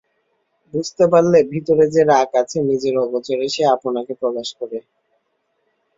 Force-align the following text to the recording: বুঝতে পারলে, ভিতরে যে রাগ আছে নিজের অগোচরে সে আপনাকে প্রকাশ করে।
বুঝতে 0.73 1.05
পারলে, 1.11 1.39
ভিতরে 1.51 1.85
যে 1.93 2.01
রাগ 2.11 2.29
আছে 2.41 2.57
নিজের 2.69 2.95
অগোচরে 3.03 3.47
সে 3.55 3.63
আপনাকে 3.75 4.13
প্রকাশ 4.21 4.47
করে। 4.59 4.77